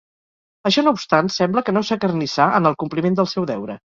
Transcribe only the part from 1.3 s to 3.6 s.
sembla que no s'acarnissà en el compliment del seu